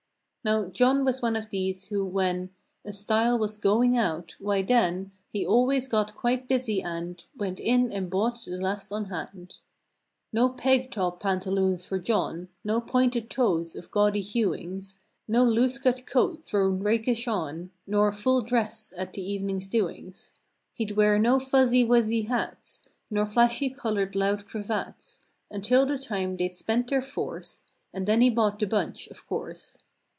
Now 0.43 0.65
John 0.69 1.05
was 1.05 1.21
one 1.21 1.35
of 1.35 1.51
these, 1.51 1.89
who, 1.89 2.03
when 2.03 2.49
A 2.83 2.91
style 2.91 3.37
was 3.37 3.57
"going 3.59 3.95
out," 3.95 4.35
why 4.39 4.63
then 4.63 5.11
He 5.29 5.45
always 5.45 5.87
got 5.87 6.15
quite 6.15 6.47
busy 6.47 6.81
and 6.81 7.23
Went 7.37 7.59
in 7.59 7.91
and 7.91 8.09
bought 8.09 8.45
the 8.45 8.57
last 8.57 8.91
on 8.91 9.05
hand. 9.05 9.57
No 10.33 10.49
"peg 10.49 10.89
top" 10.89 11.19
pantaloons 11.19 11.85
for 11.85 11.99
John. 11.99 12.49
No 12.63 12.81
"pointed 12.81 13.29
toes" 13.29 13.75
of 13.75 13.91
gaudy 13.91 14.23
hueings; 14.23 14.97
No 15.27 15.45
loose 15.45 15.77
cut 15.77 16.07
coat 16.07 16.43
thrown 16.43 16.81
rakish 16.81 17.27
on; 17.27 17.69
Nor 17.85 18.11
"full 18.11 18.41
dress" 18.41 18.91
at 18.97 19.13
the 19.13 19.21
evening's 19.21 19.67
doings." 19.67 20.33
He'd 20.73 20.93
wear 20.97 21.19
no 21.19 21.37
"fuzzy 21.37 21.83
wuzzy" 21.85 22.23
hats. 22.23 22.81
Nor 23.11 23.27
flashy 23.27 23.69
colored 23.69 24.15
loud 24.15 24.47
cravats 24.47 25.19
Until 25.51 25.85
the 25.85 25.99
time 25.99 26.35
they'd 26.37 26.55
"spent 26.55 26.87
their 26.89 27.03
force" 27.03 27.63
And 27.93 28.07
then 28.07 28.21
he 28.21 28.31
bought 28.31 28.57
the 28.57 28.65
bunch, 28.65 29.05
of 29.09 29.27
course. 29.27 29.77